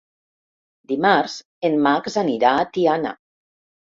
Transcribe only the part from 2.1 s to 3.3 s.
anirà a Tiana.